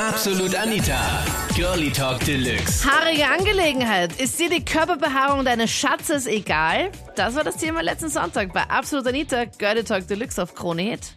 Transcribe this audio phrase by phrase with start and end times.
[0.00, 1.24] Absolut Anita.
[1.54, 2.84] Girlie Talk Deluxe.
[2.84, 4.20] Haarige Angelegenheit.
[4.20, 6.90] Ist dir die Körperbehaarung deines Schatzes egal?
[7.16, 11.14] Das war das Thema letzten Sonntag bei Absolut Anita, Girlie Talk Deluxe auf Krone Hit.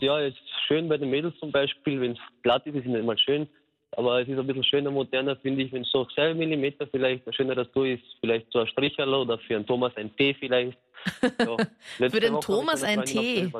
[0.00, 3.04] Ja, ist schön bei den Mädels zum Beispiel, wenn es glatt ist, ist es nicht
[3.04, 3.48] mal schön.
[3.96, 7.26] Aber es ist ein bisschen schöner, moderner, finde ich, wenn es so 2 Millimeter vielleicht
[7.26, 10.78] ein schöner dazu ist, vielleicht so ein Stricherl oder für einen Thomas ein Tee vielleicht.
[11.22, 11.56] Ja,
[11.98, 13.50] letzte Für den Woche Thomas ein meine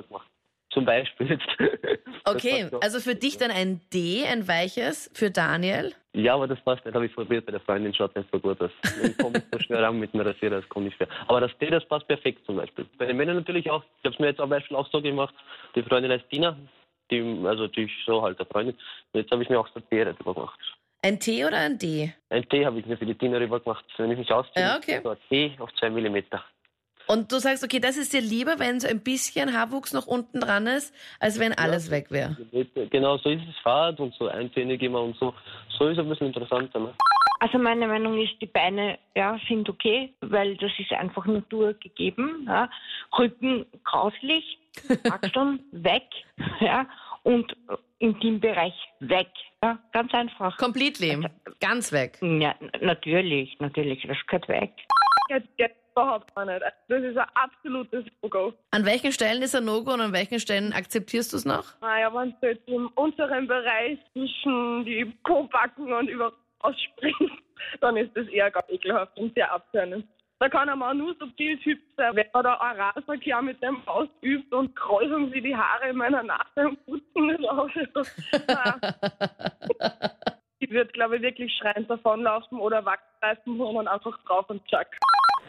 [0.71, 1.47] Zum Beispiel jetzt.
[2.25, 5.95] Okay, also für dich dann ein D, ein weiches, für Daniel.
[6.13, 8.61] Ja, aber das passt nicht, habe ich probiert bei der Freundin, schaut nicht so gut
[8.61, 8.71] aus.
[9.03, 11.09] Ich komme so schnell ran mit dem Rasierer, das kommt nicht schwer.
[11.27, 12.85] Aber das Tee, das passt perfekt zum Beispiel.
[12.99, 15.35] Bei den Männern natürlich auch, ich habe es mir jetzt zum Beispiel auch so gemacht,
[15.75, 16.55] die Freundin heißt Tina,
[17.11, 18.75] die, also die ist so halt der Freundin.
[19.13, 20.59] Und jetzt habe ich mir auch so Tee rüber gemacht.
[21.03, 22.13] Ein T oder ein D?
[22.29, 24.65] Ein Tee habe ich mir für die Tina rüber gemacht, wenn ich mich ausziehe.
[24.65, 25.01] Ja, okay.
[25.03, 26.45] So ein Tee auf zwei Millimeter.
[27.09, 30.41] Und du sagst, okay, das ist dir lieber, wenn so ein bisschen Haarwuchs noch unten
[30.41, 32.37] dran ist, als wenn alles weg wäre.
[32.91, 35.33] Genau, so ist es Fahrt und so eintönig immer und so.
[35.79, 36.81] So ist es ein bisschen interessanter.
[36.81, 36.95] Ne?
[37.41, 42.45] Also meine Meinung ist, die Beine ja, sind okay, weil das ist einfach Natur gegeben.
[42.47, 42.69] Ja.
[43.19, 44.59] Rücken grauslich,
[45.11, 46.05] Achseln weg
[46.61, 46.87] ja,
[47.23, 47.57] und
[48.01, 49.31] Intimbereich weg.
[49.63, 50.57] Ja, ganz einfach.
[50.59, 51.27] Completely.
[51.61, 52.19] Ganz weg.
[52.21, 54.73] Ja, natürlich, natürlich, das gehört weg.
[55.57, 56.63] geht überhaupt gar nicht.
[56.89, 58.53] Das ist ein absolutes No-Go.
[58.71, 61.81] An welchen Stellen ist er No-Go und an welchen Stellen akzeptierst du es noch?
[61.81, 67.33] Naja, wenn es jetzt im unteren Bereich zwischen die Po-Backen und über ausspringt,
[67.81, 70.07] dann ist das eher ganz ekelhaft und sehr abtönend.
[70.41, 74.53] Da kann ein Mann nur subtil Typ sein, wenn er da Oralverkehr mit dem ausübt
[74.55, 77.71] und kräuseln sie die Haare in meiner Nase und putzen das aus.
[80.71, 84.99] Wird, glaube ich, wirklich schreiend davonlaufen oder Wachsreifen holen und einfach drauf und zack.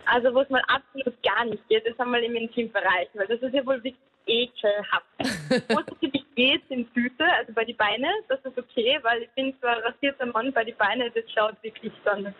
[0.05, 3.53] Also wo es mal absolut gar nicht geht, ist einmal im Intimbereich, weil das ist
[3.53, 3.95] ja wohl wirklich
[4.25, 5.05] ekelhaft.
[5.69, 9.29] Wo es natürlich geht, sind Füße, also bei die Beine, das ist okay, weil ich
[9.35, 12.33] finde, so ein rasierter Mann bei die Beine, das schaut wirklich dann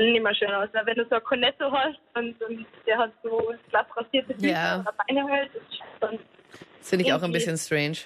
[0.00, 0.68] nicht mehr schön aus.
[0.72, 4.48] Weil wenn du so ein Cornetto hast und, und der hat so glatt rasierte Füße
[4.48, 4.80] Ja.
[4.80, 6.18] oder Beine halt, das schaut dann,
[6.78, 7.98] Das finde ich auch ein bisschen strange.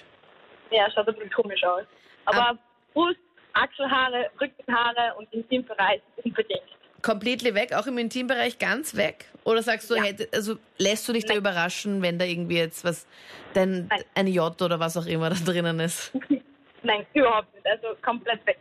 [0.71, 1.83] ja, schaut ein bisschen komisch aus.
[2.25, 2.57] Aber
[2.93, 3.19] Brust,
[3.59, 6.61] Achselhaare, Rückenhaare und Intimbereich unbedingt.
[7.01, 9.25] Completely weg, auch im Intimbereich ganz weg?
[9.43, 13.07] Oder sagst du, hätte, also lässt du dich da überraschen, wenn da irgendwie jetzt was,
[13.55, 14.03] denn Nein.
[14.15, 16.11] ein J oder was auch immer da drinnen ist?
[16.83, 17.65] Nein, überhaupt nicht.
[17.67, 18.59] Also komplett weg.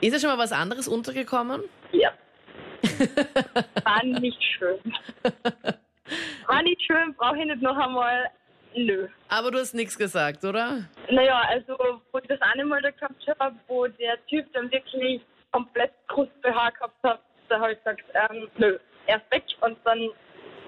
[0.00, 1.62] Ist da schon mal was anderes untergekommen?
[1.92, 2.10] Ja.
[3.84, 4.78] War nicht schön.
[6.46, 8.30] War nicht schön, brauche ich nicht noch einmal.
[8.74, 9.08] Nö.
[9.28, 10.88] Aber du hast nichts gesagt, oder?
[11.10, 11.76] Naja, also
[12.12, 15.20] wo ich das eine Mal da gehabt habe, wo der Typ dann wirklich
[15.52, 19.98] komplett Krustbehaar gehabt hat, da habe ich gesagt, ähm, nö, erst weg und dann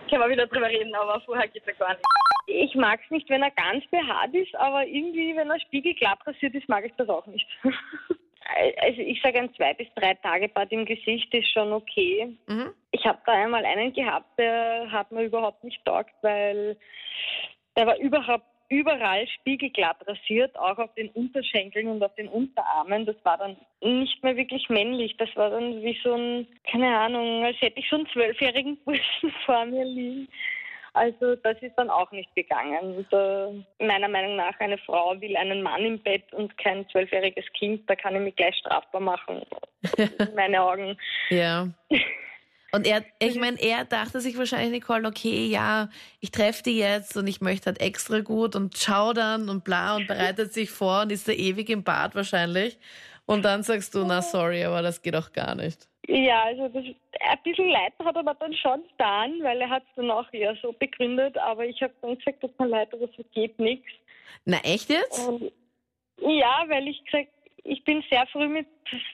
[0.09, 2.05] können wir wieder drüber reden, aber vorher geht er gar nicht.
[2.47, 6.55] Ich mag es nicht, wenn er ganz behaart ist, aber irgendwie, wenn er spiegelglatt rasiert
[6.55, 7.47] ist, mag ich das auch nicht.
[8.81, 12.37] Also ich sage, ein zwei bis drei Tage Bad im Gesicht ist schon okay.
[12.49, 12.75] Mhm.
[12.91, 16.77] Ich habe da einmal einen gehabt, der hat mir überhaupt nicht taugt, weil
[17.77, 23.05] der war überhaupt überall spiegelglatt rasiert, auch auf den Unterschenkeln und auf den Unterarmen.
[23.05, 25.15] Das war dann nicht mehr wirklich männlich.
[25.19, 29.31] Das war dann wie so ein, keine Ahnung, als hätte ich so einen zwölfjährigen Burschen
[29.45, 30.27] vor mir liegen.
[30.95, 32.97] Also das ist dann auch nicht gegangen.
[32.97, 37.45] Und, äh, meiner Meinung nach, eine Frau will einen Mann im Bett und kein zwölfjähriges
[37.53, 39.43] Kind, da kann ich mich gleich strafbar machen.
[39.97, 40.97] In meinen Augen.
[41.29, 41.69] Ja.
[42.75, 45.91] Und er, ich meine, er dachte sich wahrscheinlich, Nicole, okay, ja,
[46.21, 49.97] ich treffe die jetzt und ich möchte halt extra gut und schau dann und bla
[49.97, 52.79] und bereitet sich vor und ist da ewig im Bad wahrscheinlich.
[53.27, 55.87] Und dann sagst du, na sorry, aber das geht auch gar nicht.
[56.09, 59.83] Ja, also das, ein bisschen leid hat er mir dann schon getan, weil er hat
[59.83, 63.07] es dann auch eher so begründet, aber ich habe dann gesagt, tut mir leid, aber
[63.17, 63.91] so geht nichts.
[64.47, 65.29] Na echt jetzt?
[65.29, 65.53] Und
[66.19, 67.29] ja, weil ich gesagt,
[67.65, 68.67] ich bin sehr früh mit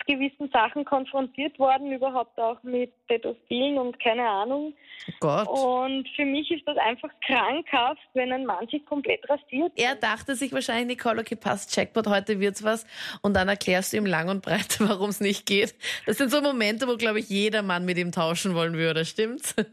[0.07, 4.75] gewissen Sachen konfrontiert worden, überhaupt auch mit Pädophilen und keine Ahnung.
[5.07, 5.49] Oh Gott.
[5.49, 9.73] Und für mich ist das einfach krankhaft, wenn ein Mann sich komplett rasiert.
[9.77, 12.87] Er dachte sich wahrscheinlich, Nicole, okay, passt, Jackpot, heute wird's was.
[13.23, 15.75] Und dann erklärst du ihm lang und breit, warum es nicht geht.
[16.06, 19.55] Das sind so Momente, wo, glaube ich, jeder Mann mit ihm tauschen wollen würde, stimmt's?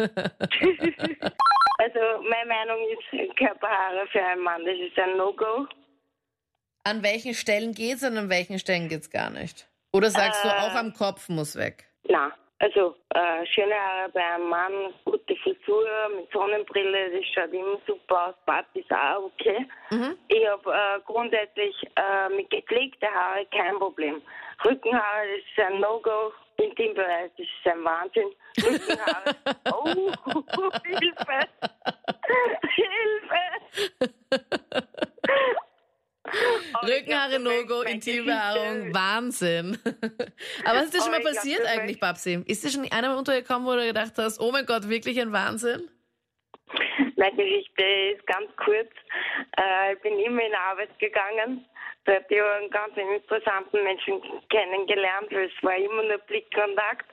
[1.77, 1.99] Also
[2.29, 5.67] meine Meinung ist, Körperhaare für einen Mann, das ist ein No-Go.
[6.87, 9.67] An welchen Stellen geht's und an welchen Stellen geht's gar nicht?
[9.91, 10.51] Oder sagst du, Äh.
[10.51, 11.85] auch am Kopf muss weg?
[12.07, 17.79] Na, also äh, schöne Haare bei einem Mann, gute Frisur mit Sonnenbrille, das schaut immer
[17.87, 18.35] super aus.
[18.45, 19.65] Bart ist auch okay.
[19.89, 20.15] Mhm.
[20.27, 24.21] Ich habe äh, grundsätzlich äh, mit gepflegten Haare kein Problem.
[24.63, 26.31] Rückenhaare, das ist ein No-Go.
[26.57, 28.29] Intimbereich, das ist ein Wahnsinn.
[28.63, 29.35] Rückenhaare,
[29.73, 30.11] oh,
[30.85, 31.47] Hilfe!
[32.75, 34.14] Hilfe!
[36.87, 39.77] Rückenhaare glaub, No-Go, Intimbehaarung, Wahnsinn.
[40.65, 42.43] Aber was ist dir schon mal glaub, passiert das eigentlich, Babsi?
[42.45, 45.89] Ist dir schon einmal untergekommen, wo du gedacht hast, oh mein Gott, wirklich ein Wahnsinn?
[47.15, 47.83] Meine Geschichte
[48.13, 48.89] ist ganz kurz.
[49.57, 51.65] Äh, ich bin immer in Arbeit gegangen.
[52.05, 57.05] Da habe ich einen ganz interessanten Menschen kennengelernt, weil es war immer nur Blickkontakt.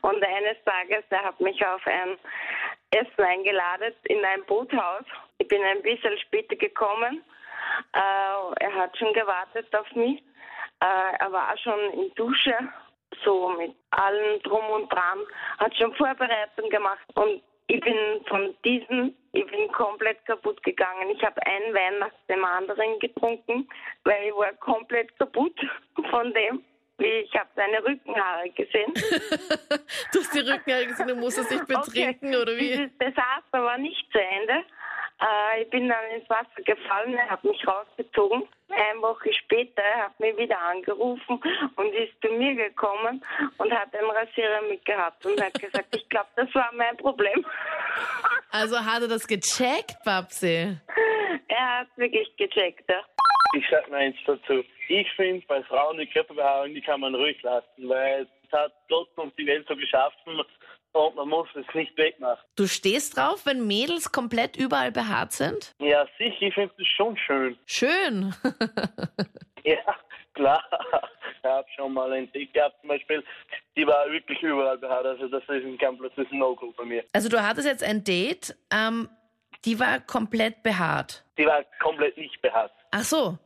[0.00, 2.16] Und eines Tages, er hat mich auf ein
[2.90, 5.04] Essen eingeladen in ein Boothaus.
[5.38, 7.22] Ich bin ein bisschen später gekommen.
[7.92, 10.22] Äh, er hat schon gewartet auf mich.
[10.80, 12.54] Äh, er war schon in Dusche,
[13.24, 15.18] so mit allem drum und dran,
[15.58, 21.10] hat schon Vorbereitung gemacht und ich bin von diesem, ich bin komplett kaputt gegangen.
[21.10, 23.68] Ich habe einen Wein nach dem anderen getrunken,
[24.02, 25.54] weil ich war komplett kaputt
[26.10, 26.64] von dem.
[26.98, 28.92] Ich habe seine Rückenhaare gesehen.
[30.12, 32.70] Du hast die Rückenhaare gesehen, du musstest dich betrinken, oder wie?
[32.70, 34.64] Dieses Desaster war nicht zu Ende.
[35.20, 38.48] Äh, ich bin dann ins Wasser gefallen, er hat mich rausgezogen.
[38.70, 41.40] Eine Woche später hat mich wieder angerufen
[41.76, 43.22] und ist zu mir gekommen
[43.58, 47.44] und hat einen Rasierer mitgehabt und hat gesagt, ich glaube, das war mein Problem.
[48.52, 50.76] Also hat er das gecheckt, Babsi?
[51.46, 52.82] er hat wirklich gecheckt.
[52.90, 53.00] Ja.
[53.54, 54.64] Ich sag mal eins dazu.
[54.88, 59.08] Ich finde, bei Frauen die Körperbehaarung, die kann man ruhig lassen, weil es hat Gott
[59.16, 60.36] und die Welt so geschaffen
[60.92, 62.42] und man muss es nicht wegmachen.
[62.56, 65.74] Du stehst drauf, wenn Mädels komplett überall behaart sind?
[65.78, 67.58] Ja, sicher, ich finde es schon schön.
[67.66, 68.34] Schön.
[69.64, 69.76] Ja,
[70.34, 70.64] klar.
[71.36, 73.24] Ich habe schon mal entdeckt gehabt, zum Beispiel,
[73.76, 75.06] die war wirklich überall behaart.
[75.06, 77.04] Also das ist ein komplettes No-Go bei mir.
[77.12, 79.08] Also du hattest jetzt ein Date, ähm,
[79.64, 81.24] die war komplett behaart.
[81.38, 82.72] Die war komplett nicht behaart.
[82.90, 83.38] Ach so.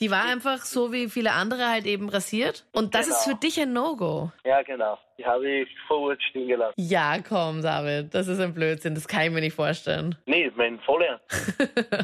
[0.00, 2.66] Die war einfach so wie viele andere halt eben rasiert.
[2.72, 3.40] Und das ist für Genau.
[3.40, 4.30] dich ein No-Go.
[4.44, 4.98] Ja, genau.
[5.16, 6.74] Die habe ich vorwärts stehen gelassen.
[6.76, 8.94] Ja, komm, David, das ist ein Blödsinn.
[8.94, 10.16] Das kann ich mir nicht vorstellen.
[10.26, 11.18] Nee, mein voller.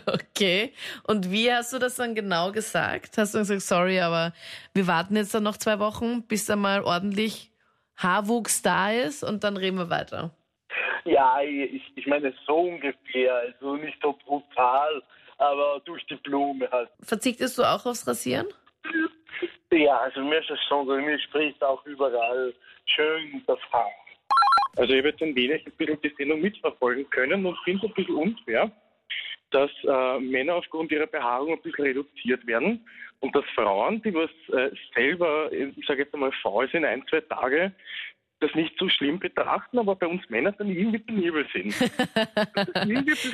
[0.06, 0.72] okay.
[1.06, 3.18] Und wie hast du das dann genau gesagt?
[3.18, 4.32] Hast du gesagt, sorry, aber
[4.74, 7.50] wir warten jetzt dann noch zwei Wochen, bis da mal ordentlich
[7.96, 10.30] Haarwuchs da ist und dann reden wir weiter.
[11.04, 13.34] Ja, ich, ich meine so ungefähr.
[13.34, 15.02] Also nicht so brutal,
[15.42, 16.90] aber durch die Blume halt.
[17.02, 18.46] Verzichtest du auch aufs Rasieren?
[19.70, 22.54] Ja, also mir ist es schon so, mir spricht auch überall
[22.86, 23.90] schön das Haar.
[24.76, 27.90] Also ich habe jetzt ein wenig ein bisschen die Sendung mitverfolgen können und finde es
[27.90, 28.70] ein bisschen unfair,
[29.50, 32.86] dass äh, Männer aufgrund ihrer Behaarung ein bisschen reduziert werden
[33.20, 37.20] und dass Frauen, die was äh, selber, ich sage jetzt einmal faul sind, ein, zwei
[37.20, 37.72] Tage,
[38.42, 41.74] das nicht so schlimm betrachten, aber bei uns Männern dann irgendwie penibel sind.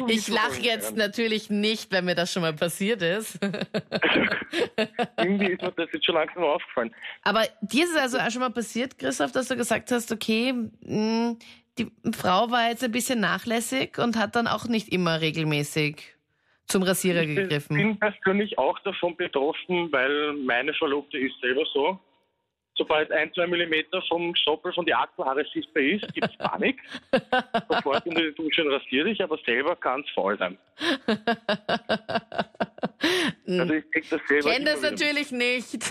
[0.08, 0.98] Ich lache jetzt können.
[0.98, 3.38] natürlich nicht, wenn mir das schon mal passiert ist.
[5.18, 6.94] Irgendwie ist mir das jetzt schon langsam aufgefallen.
[7.22, 10.52] Aber dir ist es also auch schon mal passiert, Christoph, dass du gesagt hast, okay,
[10.80, 11.36] mh,
[11.78, 16.14] die Frau war jetzt ein bisschen nachlässig und hat dann auch nicht immer regelmäßig
[16.66, 17.76] zum Rasierer Ich gegriffen.
[17.76, 21.98] bin persönlich auch davon betroffen, weil meine Verlobte ist selber so.
[22.78, 26.80] Sobald ein, zwei Millimeter vom Stoppel von die Achselhaare sichtbar ist, gibt es Panik.
[27.68, 30.56] Sofort in die Dusche und rasiert dich, aber selber kann es faul sein.
[33.48, 35.90] Also ich krieg das selber Kenn das wieder natürlich nicht.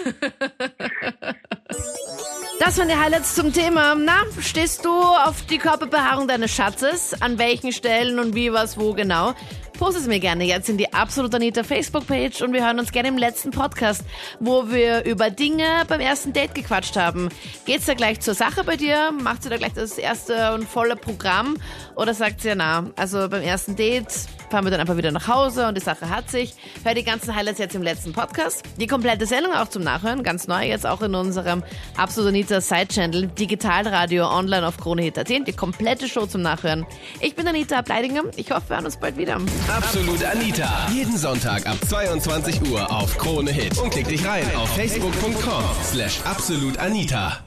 [2.59, 3.95] Das waren die Highlights zum Thema.
[3.95, 7.21] Na, stehst du auf die Körperbehaarung deines Schatzes?
[7.21, 9.35] An welchen Stellen und wie, was, wo genau?
[9.77, 13.09] Post es mir gerne jetzt in die Absolut Anita Facebook-Page und wir hören uns gerne
[13.09, 14.01] im letzten Podcast,
[14.39, 17.29] wo wir über Dinge beim ersten Date gequatscht haben.
[17.66, 19.11] Geht's da gleich zur Sache bei dir?
[19.11, 21.57] Macht sie da gleich das erste und volle Programm?
[21.95, 24.07] Oder sagt sie, na, also beim ersten Date
[24.49, 26.56] fahren wir dann einfach wieder nach Hause und die Sache hat sich.
[26.83, 28.63] Hör die ganzen Highlights jetzt im letzten Podcast.
[28.80, 31.63] Die komplette Sendung auch zum Nachhören, ganz neu, jetzt auch in unserem
[31.95, 35.30] Absolut Anita Side-Channel, Digitalradio online auf KroneHit.at.
[35.30, 36.85] Die komplette Show zum Nachhören.
[37.19, 38.23] Ich bin Anita Bleidinger.
[38.35, 39.39] Ich hoffe, wir hören uns bald wieder.
[39.68, 40.87] Absolut Anita.
[40.94, 43.77] Jeden Sonntag ab 22 Uhr auf Krone Hit.
[43.77, 47.46] Und klick dich rein auf facebook.com slash absolutanita.